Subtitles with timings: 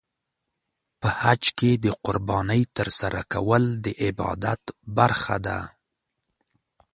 [1.01, 4.61] په حج کې د قربانۍ ترسره کول د عبادت
[4.97, 5.59] برخه ده.